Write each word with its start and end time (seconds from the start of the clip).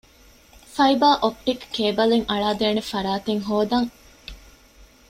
ފައިބަރ 0.75 1.13
އޮޕްޓިކް 1.23 1.63
ކޭބަލެއް 1.75 2.25
އަޅައިދޭނެ 2.29 2.81
ފަރާތެއް 2.91 3.43
ހޯދަން 3.47 3.89